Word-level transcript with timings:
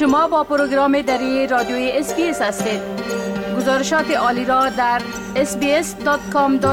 شما 0.00 0.28
با 0.28 0.44
پروگرام 0.44 1.02
دری 1.02 1.46
رادیوی 1.46 1.90
SBS 1.94 2.42
هستید. 2.42 2.80
گزارشات 3.56 4.10
عالی 4.10 4.44
را 4.44 4.68
در 4.68 5.02
sbs.com.au 5.34 6.66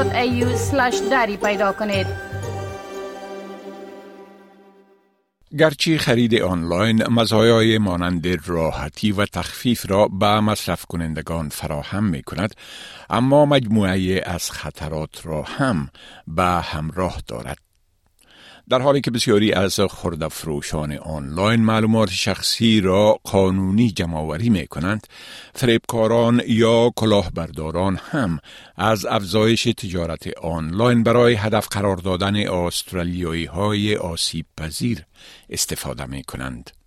دری 1.10 1.36
پیدا 1.36 1.72
کنید. 1.72 2.06
گرچه 5.58 5.98
خرید 5.98 6.34
آنلاین 6.34 7.02
مزایای 7.08 7.78
مانند 7.78 8.48
راحتی 8.48 9.12
و 9.12 9.26
تخفیف 9.26 9.90
را 9.90 10.08
به 10.08 10.40
مصرف 10.40 10.84
کنندگان 10.84 11.48
فراهم 11.48 12.04
می 12.04 12.22
کند 12.22 12.54
اما 13.10 13.46
مجموعه 13.46 14.22
از 14.26 14.50
خطرات 14.50 15.26
را 15.26 15.42
هم 15.42 15.88
به 16.26 16.42
همراه 16.42 17.16
دارد. 17.26 17.67
در 18.70 18.82
حالی 18.82 19.00
که 19.00 19.10
بسیاری 19.10 19.52
از 19.52 19.80
خردفروشان 19.80 20.92
آنلاین 20.92 21.60
معلومات 21.60 22.10
شخصی 22.10 22.80
را 22.80 23.20
قانونی 23.24 23.90
جمعآوری 23.90 24.50
می 24.50 24.66
کنند، 24.66 25.06
فریبکاران 25.54 26.42
یا 26.46 26.90
کلاهبرداران 26.96 28.00
هم 28.10 28.38
از 28.76 29.06
افزایش 29.06 29.64
تجارت 29.64 30.38
آنلاین 30.42 31.02
برای 31.02 31.34
هدف 31.34 31.68
قرار 31.68 31.96
دادن 31.96 32.36
استرالیایی 32.36 33.44
های 33.44 33.96
آسیب 33.96 34.46
پذیر 34.56 35.02
استفاده 35.50 36.06
می 36.06 36.24
کنند. 36.24 36.77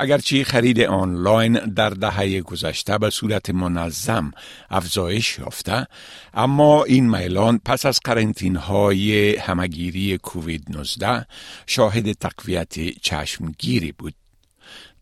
اگرچه 0.00 0.44
خرید 0.44 0.80
آنلاین 0.80 1.52
در 1.52 1.90
دهه 1.90 2.40
گذشته 2.40 2.98
به 2.98 3.10
صورت 3.10 3.50
منظم 3.50 4.32
افزایش 4.70 5.38
یافته 5.38 5.86
اما 6.34 6.84
این 6.84 7.10
میلان 7.10 7.60
پس 7.64 7.86
از 7.86 8.00
قرنطین 8.04 8.56
های 8.56 9.36
همه‌گیری 9.36 10.18
کووید 10.18 10.64
19 10.70 11.26
شاهد 11.66 12.12
تقویت 12.12 12.74
چشمگیری 13.02 13.92
بود. 13.92 14.14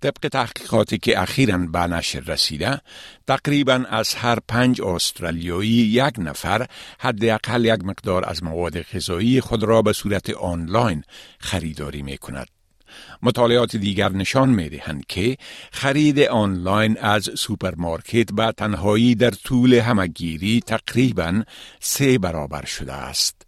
طبق 0.00 0.28
تحقیقاتی 0.28 0.98
که 0.98 1.22
اخیرا 1.22 1.58
به 1.58 1.78
نشر 1.78 2.20
رسیده 2.20 2.80
تقریبا 3.26 3.84
از 3.90 4.14
هر 4.14 4.38
پنج 4.48 4.82
استرالیایی 4.82 5.70
یک 5.70 6.14
نفر 6.18 6.66
حداقل 7.00 7.64
یک 7.64 7.84
مقدار 7.84 8.28
از 8.28 8.42
مواد 8.44 8.82
غذایی 8.82 9.40
خود 9.40 9.62
را 9.62 9.82
به 9.82 9.92
صورت 9.92 10.30
آنلاین 10.30 11.02
خریداری 11.38 12.02
می 12.02 12.18
کند 12.18 12.55
مطالعات 13.22 13.76
دیگر 13.76 14.12
نشان 14.12 14.48
می 14.48 14.68
دهند 14.68 15.06
که 15.06 15.36
خرید 15.72 16.20
آنلاین 16.20 16.98
از 16.98 17.30
سوپرمارکت 17.34 18.32
به 18.32 18.52
تنهایی 18.56 19.14
در 19.14 19.30
طول 19.30 19.74
همه‌گیری 19.74 20.60
تقریبا 20.66 21.42
سه 21.80 22.18
برابر 22.18 22.64
شده 22.64 22.92
است. 22.92 23.46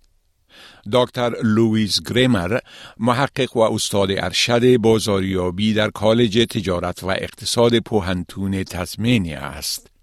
دکتر 0.93 1.33
لویز 1.43 2.03
گریمر 2.11 2.59
محقق 2.99 3.57
و 3.57 3.61
استاد 3.61 4.11
ارشد 4.11 4.77
بازاریابی 4.77 5.75
در 5.75 5.91
کالج 5.91 6.39
تجارت 6.39 7.03
و 7.03 7.09
اقتصاد 7.09 7.79
پوهنتون 7.79 8.65
تزمینی 8.65 9.35
است. 9.35 9.98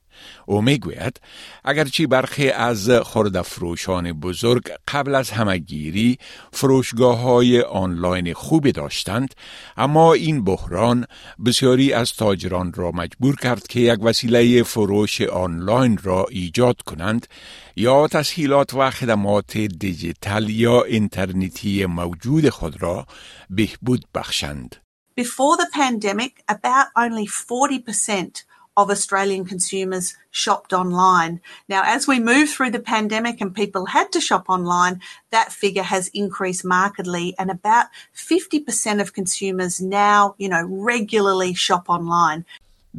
او 0.45 0.61
می‌گوید 0.61 1.21
اگرچه 1.63 2.07
برخی 2.07 2.49
از 2.49 2.89
خردفروشان 2.89 4.13
بزرگ 4.13 4.71
قبل 4.87 5.15
از 5.15 5.31
همگیری 5.31 6.17
فروشگاه 6.51 7.19
های 7.19 7.61
آنلاین 7.61 8.33
خوبی 8.33 8.71
داشتند 8.71 9.33
اما 9.77 10.13
این 10.13 10.43
بحران 10.43 11.05
بسیاری 11.45 11.93
از 11.93 12.13
تاجران 12.13 12.73
را 12.73 12.91
مجبور 12.91 13.35
کرد 13.35 13.67
که 13.67 13.79
یک 13.79 14.03
وسیله 14.03 14.63
فروش 14.63 15.21
آنلاین 15.21 15.99
را 16.03 16.25
ایجاد 16.29 16.81
کنند 16.81 17.27
یا 17.75 18.07
تسهیلات 18.07 18.73
و 18.73 18.91
خدمات 18.91 19.57
دیجیتال 19.57 20.49
یا 20.49 20.83
اینترنتی 20.83 21.85
موجود 21.85 22.49
خود 22.49 22.81
را 22.81 23.05
بهبود 23.49 24.05
بخشند. 24.15 24.75
Before 25.17 25.55
the 25.57 25.69
pandemic, 25.71 26.43
about 26.49 26.87
only 26.97 27.25
40% 27.25 28.43
of 28.77 28.89
Australian 28.89 29.45
consumers 29.45 30.15
shopped 30.31 30.73
online. 30.73 31.39
Now, 31.69 31.83
as 31.85 32.07
we 32.07 32.19
move 32.19 32.49
through 32.49 32.71
the 32.71 32.79
pandemic 32.79 33.39
and 33.39 33.55
people 33.55 33.85
had 33.85 34.11
to 34.11 34.19
shop 34.19 34.45
online, 34.49 35.01
that 35.31 35.53
figure 35.53 35.83
has 35.83 36.09
increased 36.09 36.65
markedly 36.65 37.35
and 37.39 37.49
about 37.49 37.87
50% 38.15 39.01
of 39.01 39.13
consumers 39.13 39.79
now, 39.79 40.35
you 40.37 40.49
know, 40.49 40.65
regularly 40.65 41.53
shop 41.53 41.89
online. 41.89 42.45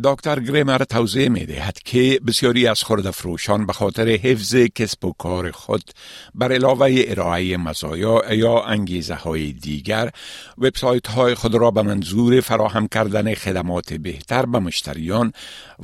دکتر 0.05 0.41
گریمر 0.41 0.79
توضیح 0.79 1.29
می 1.29 1.47
دهد 1.47 1.79
که 1.79 2.21
بسیاری 2.27 2.67
از 2.67 2.83
خردفروشان 2.83 3.67
به 3.67 3.73
خاطر 3.73 4.09
حفظ 4.09 4.55
کسب 4.55 5.05
و 5.05 5.13
کار 5.13 5.51
خود 5.51 5.91
بر 6.35 6.53
علاوه 6.53 7.05
ارائه 7.07 7.57
مزایا 7.57 8.35
یا 8.35 8.63
انگیزه 8.63 9.15
های 9.15 9.53
دیگر 9.53 10.11
وبسایت 10.59 11.07
های 11.07 11.35
خود 11.35 11.55
را 11.55 11.71
به 11.71 11.83
منظور 11.83 12.41
فراهم 12.41 12.89
کردن 12.89 13.35
خدمات 13.35 13.93
بهتر 13.93 14.47
به 14.47 14.59
مشتریان 14.59 15.33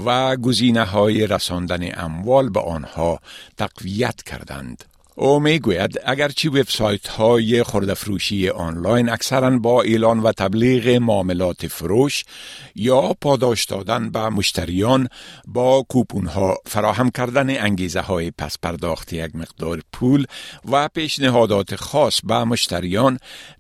و 0.05 0.37
گزینه 0.37 0.84
های 0.84 1.27
رساندن 1.27 1.89
اموال 1.94 2.49
به 2.49 2.61
آنها 2.61 3.21
تقویت 3.56 4.23
کردند. 4.23 4.92
او 5.17 5.41
می‌گوید 5.41 6.00
اگرچه 6.05 6.49
وبسایت 6.49 7.09
های 7.09 7.62
خردفروشی 7.62 8.49
آنلاین 8.49 9.09
اکثرا 9.09 9.59
با 9.59 9.83
اعلان 9.83 10.21
و 10.21 10.33
تبلیغ 10.33 10.89
معاملات 10.89 11.67
فروش 11.67 12.25
یا 12.75 13.15
پاداش 13.21 13.65
دادن 13.65 14.11
به 14.11 14.28
مشتریان 14.28 15.09
با 15.47 15.83
کوپون 15.89 16.27
ها 16.27 16.56
فراهم 16.67 17.11
کردن 17.11 17.65
انگیزه 17.65 18.00
های 18.00 18.31
پس 18.31 18.59
پرداخت 18.62 19.12
یک 19.12 19.37
مقدار 19.37 19.81
پول 19.93 20.27
و 20.71 20.89
پیشنهادات 20.89 21.77
خاص 21.77 22.21
به 22.25 22.44
مشتریان 22.44 23.19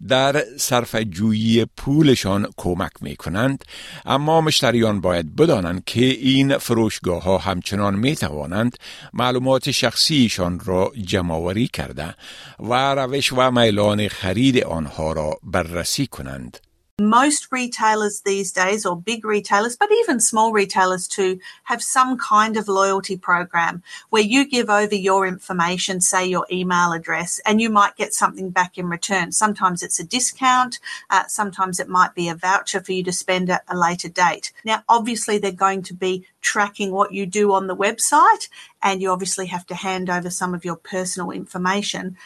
در 0.08 0.44
صرف 0.58 0.96
جویی 0.96 1.66
پولشان 1.76 2.48
کمک 2.56 2.92
می 3.00 3.16
کنند 3.16 3.64
اما 4.04 4.40
مشتریان 4.40 5.00
باید 5.00 5.36
بدانند 5.36 5.84
که 5.84 6.04
این 6.04 6.58
فروشگاه 6.58 7.22
ها 7.22 7.38
همچنان 7.38 7.94
می 7.94 8.16
توانند 8.16 8.76
معلومات 9.12 9.70
شخصیشان 9.70 10.60
را 10.64 10.92
جمع 11.04 11.41
آوری 11.42 11.68
کرده 11.68 12.14
و 12.60 12.94
روش 12.94 13.32
و 13.32 13.50
میلان 13.50 14.08
خرید 14.08 14.64
آنها 14.64 15.12
را 15.12 15.38
بررسی 15.42 16.06
کنند. 16.06 16.58
Most 17.00 17.50
retailers 17.50 18.20
these 18.20 18.52
days, 18.52 18.84
or 18.84 19.00
big 19.00 19.24
retailers, 19.24 19.76
but 19.76 19.90
even 19.90 20.20
small 20.20 20.52
retailers 20.52 21.08
too, 21.08 21.40
have 21.64 21.82
some 21.82 22.18
kind 22.18 22.58
of 22.58 22.68
loyalty 22.68 23.16
program 23.16 23.82
where 24.10 24.22
you 24.22 24.46
give 24.46 24.68
over 24.68 24.94
your 24.94 25.26
information, 25.26 26.02
say 26.02 26.26
your 26.26 26.46
email 26.52 26.92
address, 26.92 27.40
and 27.46 27.62
you 27.62 27.70
might 27.70 27.96
get 27.96 28.12
something 28.12 28.50
back 28.50 28.76
in 28.76 28.90
return. 28.90 29.32
Sometimes 29.32 29.82
it's 29.82 29.98
a 29.98 30.04
discount, 30.04 30.80
uh, 31.08 31.26
sometimes 31.28 31.80
it 31.80 31.88
might 31.88 32.14
be 32.14 32.28
a 32.28 32.34
voucher 32.34 32.82
for 32.82 32.92
you 32.92 33.02
to 33.04 33.12
spend 33.12 33.48
at 33.48 33.64
a 33.68 33.76
later 33.76 34.10
date. 34.10 34.52
Now, 34.62 34.84
obviously, 34.86 35.38
they're 35.38 35.50
going 35.50 35.82
to 35.84 35.94
be 35.94 36.26
tracking 36.42 36.92
what 36.92 37.14
you 37.14 37.24
do 37.24 37.52
on 37.54 37.68
the 37.68 37.76
website, 37.76 38.48
and 38.82 39.00
you 39.00 39.10
obviously 39.10 39.46
have 39.46 39.64
to 39.66 39.74
hand 39.74 40.10
over 40.10 40.28
some 40.28 40.54
of 40.54 40.64
your 40.64 40.76
personal 40.76 41.30
information. 41.30 42.18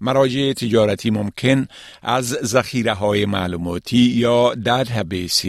مراجع 0.00 0.52
تجارتی 0.52 1.10
ممکن 1.10 1.66
از 2.02 2.28
ذخیره 2.28 2.92
های 2.92 3.26
معلوماتی 3.26 3.98
یا 3.98 4.54
دیتابیس 4.54 5.44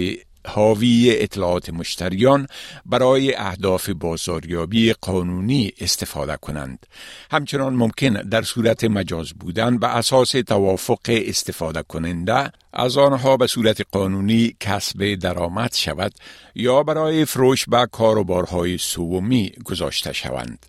حاوی 0.47 1.11
اطلاعات 1.15 1.69
مشتریان 1.69 2.47
برای 2.85 3.35
اهداف 3.35 3.89
بازاریابی 3.89 4.93
قانونی 4.93 5.71
استفاده 5.81 6.37
کنند. 6.37 6.85
همچنان 7.31 7.73
ممکن 7.73 8.13
در 8.13 8.41
صورت 8.41 8.83
مجاز 8.83 9.33
بودن 9.33 9.77
به 9.77 9.87
اساس 9.97 10.31
توافق 10.31 10.99
استفاده 11.09 11.83
کننده 11.83 12.51
از 12.73 12.97
آنها 12.97 13.37
به 13.37 13.47
صورت 13.47 13.81
قانونی 13.91 14.55
کسب 14.59 15.15
درآمد 15.15 15.73
شود 15.73 16.13
یا 16.55 16.83
برای 16.83 17.25
فروش 17.25 17.65
به 17.65 17.87
کاروبارهای 17.91 18.77
سومی 18.77 19.51
گذاشته 19.65 20.13
شوند. 20.13 20.65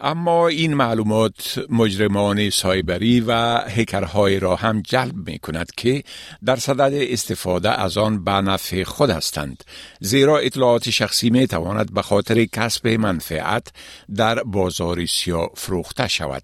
اما 0.00 0.48
این 0.48 0.74
معلومات 0.74 1.60
مجرمان 1.68 2.50
سایبری 2.50 3.20
و 3.20 3.32
هکرهای 3.68 4.38
را 4.38 4.56
هم 4.56 4.82
جلب 4.82 5.28
می 5.28 5.38
کند 5.38 5.70
که 5.76 6.02
در 6.44 6.56
صدد 6.56 6.92
استفاده 6.94 7.70
از 7.70 7.98
آن 7.98 8.24
به 8.24 8.32
نفع 8.32 8.84
خود 8.84 9.10
هستند 9.10 9.64
زیرا 10.00 10.38
اطلاعات 10.38 10.90
شخصی 10.90 11.30
می 11.30 11.46
تواند 11.46 11.94
به 11.94 12.02
خاطر 12.02 12.44
کسب 12.44 12.88
منفعت 12.88 13.72
در 14.16 14.42
بازار 14.42 15.06
سیاه 15.06 15.50
فروخته 15.54 16.08
شود. 16.08 16.42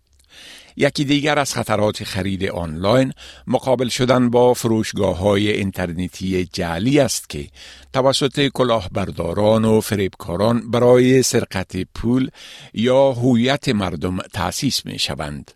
یکی 0.77 1.05
دیگر 1.05 1.39
از 1.39 1.55
خطرات 1.55 2.05
خرید 2.05 2.45
آنلاین 2.45 3.13
مقابل 3.47 3.89
شدن 3.89 4.31
با 4.31 4.55
فروشگاه 4.55 5.19
های 5.19 5.53
اینترنتی 5.53 6.45
جعلی 6.53 7.01
است 7.01 7.29
که 7.29 7.49
توسط 7.93 8.49
کلاهبرداران 8.49 9.65
و 9.65 9.81
فریبکاران 9.81 10.71
برای 10.71 11.23
سرقت 11.23 11.77
پول 11.95 12.31
یا 12.75 13.13
هویت 13.13 13.69
مردم 13.69 14.19
تأسیس 14.19 14.87
می 14.87 14.99
شوند. 14.99 15.53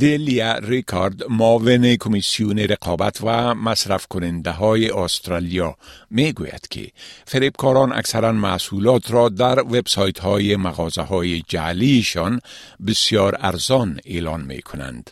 دلیا 0.00 0.58
ریکارد 0.68 1.22
معاون 1.30 1.96
کمیسیون 2.00 2.58
رقابت 2.58 3.20
و 3.24 3.54
مصرف 3.54 4.06
کننده 4.06 4.50
های 4.50 4.90
استرالیا 4.90 5.74
می 6.10 6.32
گوید 6.32 6.68
که 6.70 6.80
فریبکاران 7.26 7.92
اکثرا 7.92 8.32
محصولات 8.32 9.12
را 9.12 9.28
در 9.28 9.60
وبسایت 9.60 10.18
های 10.18 10.56
مغازه 10.56 11.02
های 11.02 11.42
جعلیشان 11.48 12.40
بسیار 12.86 13.36
ارزان 13.40 14.00
اعلان 14.06 14.40
می 14.40 14.62
کنند. 14.62 15.10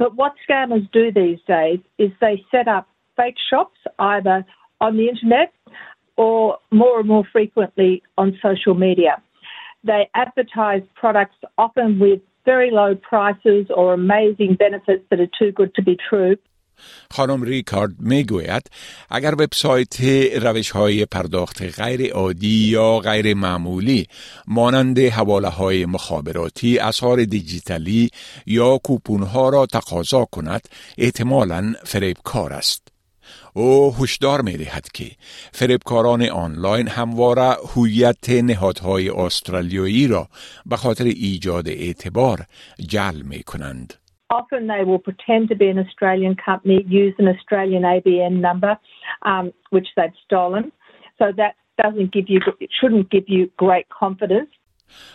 But 0.00 0.14
what 0.14 0.32
scammers 0.46 0.86
do 0.92 1.04
these 1.20 1.40
days 1.48 1.80
is 1.98 2.10
they 2.20 2.36
set 2.50 2.68
up 2.76 2.86
fake 3.16 3.40
shops 3.50 3.80
either 3.98 4.38
on 4.80 4.96
the 4.96 5.06
internet 5.12 5.52
or 6.16 6.58
more 6.70 7.00
and 7.00 7.08
more 7.08 7.26
frequently 7.32 8.02
on 8.16 8.38
social 8.46 8.74
media. 8.86 9.14
They 9.90 10.02
advertise 10.14 10.82
products 11.02 11.38
often 11.64 11.98
with 11.98 12.20
very 12.44 12.70
low 12.70 12.94
prices 12.94 13.66
or 13.70 13.92
amazing 13.92 14.54
benefits 14.54 15.04
that 15.10 15.20
are 15.20 15.32
too 15.38 15.52
good 15.52 15.74
to 15.74 15.82
be 15.82 15.96
true. 16.08 16.36
خانم 17.10 17.42
ریکارد 17.42 17.92
می 17.98 18.24
گوید 18.24 18.62
اگر 19.10 19.34
وبسایت 19.34 20.00
روش 20.42 20.70
های 20.70 21.06
پرداخت 21.06 21.82
غیر 21.82 22.12
عادی 22.12 22.68
یا 22.70 22.98
غیر 22.98 23.34
معمولی 23.34 24.06
مانند 24.46 24.98
حواله 24.98 25.48
های 25.48 25.86
مخابراتی 25.86 26.78
اثار 26.78 27.24
دیجیتالی 27.24 28.10
یا 28.46 28.78
کوپون 28.78 29.22
ها 29.22 29.48
را 29.48 29.66
تقاضا 29.66 30.24
کند 30.24 30.68
احتمالاً 30.98 31.74
فریبکار 31.84 32.52
است. 32.52 32.89
او 33.54 33.94
هشدار 34.02 34.40
می 34.40 34.56
دهد 34.56 34.88
که 34.94 35.04
فریبکاران 35.52 36.22
آنلاین 36.22 36.88
همواره 36.88 37.56
هویت 37.76 38.30
نهادهای 38.30 39.10
استرالیایی 39.10 40.06
را 40.06 40.28
به 40.66 40.76
خاطر 40.76 41.04
ایجاد 41.04 41.68
اعتبار 41.68 42.38
جل 42.88 43.22
می 43.24 43.42
کنند. 43.42 43.94
often 44.30 44.68
they 44.68 44.84
will 44.84 44.98
pretend 44.98 45.48
to 45.48 45.56
be 45.56 45.68
an 45.68 45.78
Australian 45.78 46.34
company, 46.36 46.84
use 46.88 47.14
an 47.18 47.28
Australian 47.28 47.82
ABN 47.82 48.40
number, 48.40 48.78
um, 49.22 49.52
which 49.70 49.88
they've 49.96 50.18
stolen. 50.24 50.72
So 51.18 51.32
that 51.36 51.56
doesn't 51.82 52.12
give 52.12 52.26
you, 52.28 52.40
it 52.60 52.70
shouldn't 52.80 53.10
give 53.10 53.24
you 53.26 53.50
great 53.56 53.88
confidence. 53.88 54.50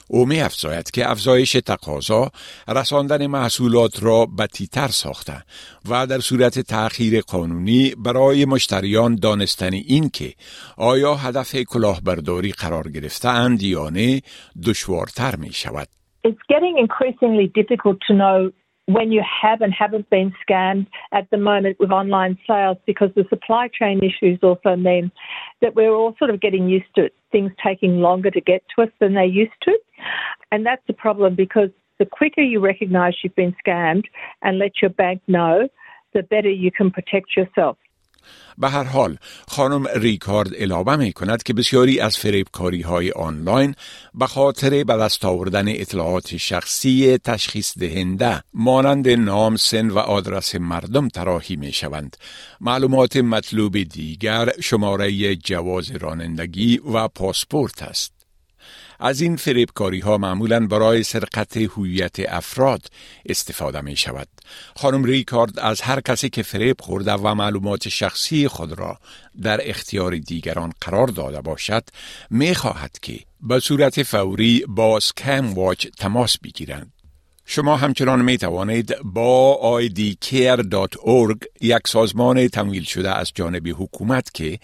او 0.09 0.27
می 0.27 0.41
افزاید 0.41 0.91
که 0.91 1.11
افزایش 1.11 1.53
تقاضا 1.53 2.31
رساندن 2.69 3.27
محصولات 3.27 4.03
را 4.03 4.27
بتیتر 4.39 4.89
ساخته 4.89 5.43
و 5.91 6.07
در 6.07 6.19
صورت 6.19 6.59
تأخیر 6.59 7.21
قانونی 7.21 7.95
برای 8.05 8.45
مشتریان 8.45 9.15
دانستن 9.15 9.73
این 9.73 10.09
که 10.09 10.33
آیا 10.77 11.15
هدف 11.15 11.57
کلاهبرداری 11.57 12.53
قرار 12.53 12.89
گرفته 12.89 13.29
اند 13.29 13.63
یا 13.63 13.91
نه 13.91 14.21
دشوارتر 14.67 15.37
می 15.37 15.53
شود. 15.53 15.89
It's 16.25 16.45
getting 16.49 16.75
increasingly 16.79 17.47
difficult 17.61 17.99
to 18.09 18.15
know 18.15 18.53
when 18.87 19.13
you 19.13 19.23
have 19.43 19.61
and 19.61 19.73
haven't 19.73 20.09
been 20.11 20.33
scammed 20.47 20.87
at 21.13 21.31
the 21.31 21.37
moment 21.37 21.79
with 21.79 21.91
online 21.91 22.37
sales 22.47 22.77
because 22.87 23.11
the 23.15 23.25
supply 23.29 23.69
chain 23.69 24.01
issues 24.03 24.39
also 24.43 24.75
mean 24.75 25.11
that 25.61 25.77
we're 25.77 25.93
all 25.93 26.15
sort 26.19 26.31
of 26.31 26.41
getting 26.41 26.69
used 26.69 26.93
to 26.97 27.05
it, 27.05 27.15
things 27.31 27.53
taking 27.65 28.01
longer 28.01 28.31
to 28.31 28.41
get 28.41 28.63
to 28.75 28.83
us 28.83 28.91
than 28.99 29.15
they 29.15 29.27
used 29.27 29.53
to. 29.63 29.79
And 30.51 30.67
that's 30.67 30.83
a 30.89 30.93
problem 30.93 31.37
because 31.37 31.71
the 31.99 32.07
quicker 32.07 32.43
you 32.43 32.59
recognise 32.59 33.15
you've 33.23 33.37
been 33.37 33.55
scammed 33.65 34.05
and 34.43 34.59
let 34.59 34.83
your 34.83 34.91
bank 34.91 35.23
know, 35.29 35.69
the 36.13 36.23
better 36.25 36.51
you 36.51 36.73
can 36.73 36.91
protect 36.91 37.37
yourself. 37.37 37.79
به 38.59 38.69
هر 38.71 38.85
حال 38.85 39.17
خانم 39.49 39.87
ریکارد 39.95 40.55
اعلامه 40.55 40.97
می 40.97 41.13
کند 41.13 41.43
که 41.43 41.53
بسیاری 41.53 42.01
از 42.01 42.17
فریبکاری 42.17 42.81
های 42.81 43.11
آنلاین 43.11 43.75
به 44.15 44.27
خاطر 44.27 44.85
به 44.85 44.97
دست 44.97 45.25
آوردن 45.25 45.69
اطلاعات 45.69 46.37
شخصی 46.37 47.19
تشخیص 47.19 47.79
دهنده 47.79 48.43
مانند 48.55 49.09
نام 49.09 49.57
سن 49.57 49.91
و 49.91 49.99
آدرس 49.99 50.55
مردم 50.55 51.09
تراحی 51.09 51.57
می 51.57 51.73
شوند 51.73 52.17
معلومات 52.61 53.17
مطلوب 53.17 53.83
دیگر 53.83 54.53
شماره 54.61 55.37
جواز 55.37 55.91
رانندگی 55.91 56.79
و 56.79 57.09
پاسپورت 57.09 57.83
است. 57.83 58.22
از 59.05 59.21
این 59.21 59.37
فریبکاری 59.37 60.01
ها 60.01 60.19
معمولا 60.19 60.67
برای 60.67 61.03
سرقت 61.03 61.57
هویت 61.57 62.17
افراد 62.29 62.87
استفاده 63.27 63.81
می 63.81 63.97
شود. 63.97 64.29
خانم 64.77 65.05
ریکارد 65.05 65.59
از 65.59 65.81
هر 65.81 66.01
کسی 66.01 66.31
که 66.31 66.43
فریب 66.43 66.77
خورده 66.81 67.13
و 67.13 67.35
معلومات 67.35 67.89
شخصی 67.89 68.49
خود 68.49 68.79
را 68.79 68.99
در 69.43 69.61
اختیار 69.71 70.17
دیگران 70.17 70.73
قرار 70.81 71.07
داده 71.07 71.41
باشد 71.41 71.85
می 72.31 72.55
خواهد 72.55 72.99
که 73.03 73.19
به 73.41 73.61
صورت 73.61 74.03
فوری 74.03 74.65
با 74.69 75.01
سکم 75.01 75.55
واچ 75.55 75.87
تماس 75.87 76.39
بگیرند. 76.39 76.93
شما 77.55 77.77
همچنان 77.77 78.23
می 78.23 78.39
توانید 78.39 78.97
با 79.05 79.81
idcare.org 79.83 81.47
یک 81.61 81.89
سازمان 81.89 82.49
تمویل 82.49 82.85
شده 82.85 83.15
از 83.15 83.33
جانب 83.35 83.69
حکومت 83.69 84.35
که 84.35 84.59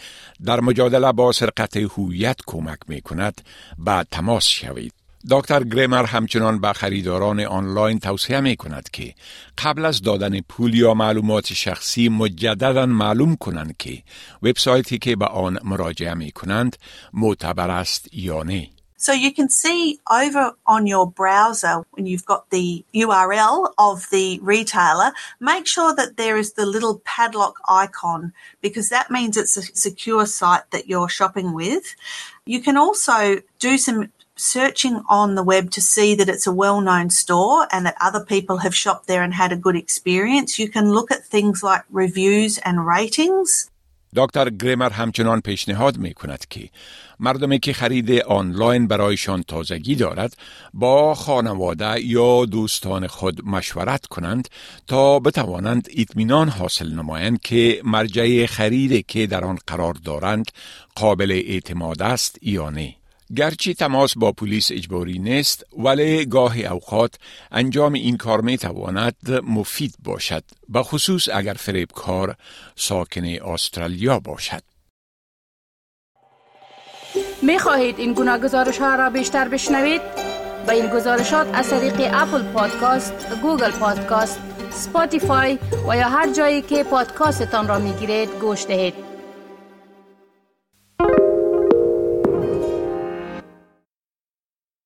در 0.44 0.60
مجادله 0.60 1.12
با 1.12 1.32
سرقت 1.32 1.76
هویت 1.76 2.36
کمک 2.46 2.78
می 2.88 3.00
کند 3.00 3.40
به 3.78 4.04
تماس 4.10 4.44
شوید. 4.44 4.92
دکتر 5.30 5.64
گریمر 5.64 6.04
همچنان 6.04 6.60
به 6.60 6.72
خریداران 6.72 7.40
آنلاین 7.40 7.98
توصیه 7.98 8.40
می 8.40 8.56
کند 8.56 8.88
که 8.92 9.14
قبل 9.58 9.84
از 9.84 10.02
دادن 10.02 10.40
پول 10.40 10.74
یا 10.74 10.94
معلومات 10.94 11.52
شخصی 11.52 12.08
مجددا 12.08 12.86
معلوم 12.86 13.36
کنند 13.36 13.76
که 13.76 14.02
وبسایتی 14.42 14.98
که 14.98 15.16
به 15.16 15.26
آن 15.26 15.58
مراجعه 15.64 16.14
می 16.14 16.30
کنند 16.30 16.76
معتبر 17.12 17.70
است 17.70 18.08
یا 18.12 18.42
نه. 18.42 18.77
So 18.98 19.12
you 19.12 19.32
can 19.32 19.48
see 19.48 20.00
over 20.10 20.52
on 20.66 20.88
your 20.88 21.08
browser 21.08 21.84
when 21.92 22.04
you've 22.06 22.26
got 22.26 22.50
the 22.50 22.84
URL 22.92 23.72
of 23.78 24.10
the 24.10 24.40
retailer, 24.42 25.12
make 25.38 25.68
sure 25.68 25.94
that 25.94 26.16
there 26.16 26.36
is 26.36 26.54
the 26.54 26.66
little 26.66 27.00
padlock 27.04 27.60
icon 27.68 28.32
because 28.60 28.88
that 28.88 29.10
means 29.10 29.36
it's 29.36 29.56
a 29.56 29.62
secure 29.62 30.26
site 30.26 30.68
that 30.72 30.88
you're 30.88 31.08
shopping 31.08 31.54
with. 31.54 31.94
You 32.44 32.60
can 32.60 32.76
also 32.76 33.40
do 33.60 33.78
some 33.78 34.12
searching 34.34 35.02
on 35.08 35.36
the 35.36 35.44
web 35.44 35.70
to 35.70 35.80
see 35.80 36.16
that 36.16 36.28
it's 36.28 36.46
a 36.46 36.52
well-known 36.52 37.10
store 37.10 37.68
and 37.70 37.86
that 37.86 37.96
other 38.00 38.24
people 38.24 38.58
have 38.58 38.74
shopped 38.74 39.06
there 39.06 39.22
and 39.22 39.34
had 39.34 39.52
a 39.52 39.56
good 39.56 39.76
experience. 39.76 40.58
You 40.58 40.68
can 40.68 40.90
look 40.90 41.12
at 41.12 41.24
things 41.24 41.62
like 41.62 41.82
reviews 41.90 42.58
and 42.58 42.84
ratings. 42.86 43.70
دکتر 44.16 44.50
گریمر 44.50 44.90
همچنان 44.90 45.40
پیشنهاد 45.40 45.98
می 45.98 46.14
کند 46.14 46.46
که 46.50 46.68
مردمی 47.20 47.58
که 47.58 47.72
خرید 47.72 48.10
آنلاین 48.10 48.86
برایشان 48.86 49.42
تازگی 49.42 49.94
دارد 49.94 50.36
با 50.74 51.14
خانواده 51.14 52.00
یا 52.00 52.44
دوستان 52.44 53.06
خود 53.06 53.44
مشورت 53.44 54.06
کنند 54.06 54.48
تا 54.86 55.18
بتوانند 55.18 55.88
اطمینان 55.96 56.48
حاصل 56.48 56.92
نمایند 56.92 57.40
که 57.40 57.80
مرجع 57.84 58.46
خرید 58.46 59.06
که 59.06 59.26
در 59.26 59.44
آن 59.44 59.58
قرار 59.66 59.94
دارند 59.94 60.50
قابل 60.94 61.30
اعتماد 61.30 62.02
است 62.02 62.38
یا 62.42 62.70
نه. 62.70 62.94
گرچه 63.36 63.74
تماس 63.74 64.14
با 64.16 64.32
پلیس 64.32 64.70
اجباری 64.72 65.18
نیست 65.18 65.64
ولی 65.78 66.26
گاه 66.26 66.58
اوقات 66.58 67.14
انجام 67.52 67.92
این 67.92 68.16
کار 68.16 68.40
می 68.40 68.58
تواند 68.58 69.16
مفید 69.42 69.94
باشد 70.04 70.44
به 70.68 70.82
خصوص 70.82 71.28
اگر 71.32 71.54
فریبکار 71.54 72.36
ساکن 72.76 73.24
استرالیا 73.24 74.20
باشد 74.20 74.62
می 77.42 77.58
خواهید 77.58 77.98
این 77.98 78.12
گونه 78.12 78.38
گزارش 78.38 78.78
ها 78.78 78.94
را 78.94 79.10
بیشتر 79.10 79.48
بشنوید؟ 79.48 80.00
با 80.66 80.72
این 80.72 80.86
گزارشات 80.86 81.46
از 81.54 81.70
طریق 81.70 82.10
Apple 82.14 82.42
Podcast، 82.42 83.12
Google 83.42 83.70
Podcast، 83.70 84.40
Spotify 84.70 85.58
و 85.88 85.96
یا 85.96 86.08
هر 86.08 86.32
جایی 86.32 86.62
که 86.62 86.84
پادکاستتان 86.84 87.68
را 87.68 87.78
می 87.78 87.92
گیرید 87.92 88.28
گوش 88.40 88.66
دهید. 88.66 89.07